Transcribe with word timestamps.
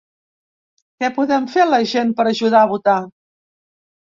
Què 1.03 1.09
podem 1.17 1.45
fer 1.57 1.65
la 1.73 1.81
gent 1.91 2.15
per 2.21 2.25
ajudar 2.33 2.63
a 2.65 2.71
votar? 2.73 2.99